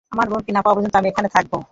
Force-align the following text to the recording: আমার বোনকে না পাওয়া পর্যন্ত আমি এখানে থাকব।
আমার 0.11 0.27
বোনকে 0.31 0.51
না 0.53 0.61
পাওয়া 0.63 0.75
পর্যন্ত 0.75 0.95
আমি 0.95 1.07
এখানে 1.09 1.29
থাকব। 1.35 1.53